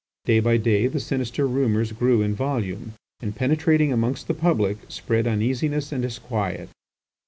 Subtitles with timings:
[0.25, 5.27] Day by day the sinister rumours grew in volume, and penetrating amongst the public, spread
[5.27, 6.69] uneasiness and disquiet.